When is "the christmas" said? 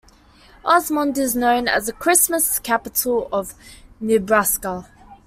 1.85-2.57